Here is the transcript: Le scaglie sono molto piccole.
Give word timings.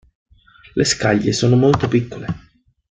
Le 0.75 0.83
scaglie 0.83 1.31
sono 1.31 1.55
molto 1.55 1.87
piccole. 1.87 2.25